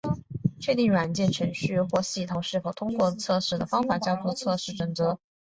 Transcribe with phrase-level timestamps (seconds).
[0.59, 5.19] 确定软件程序或系统是否通过测试的方法叫做测试准则。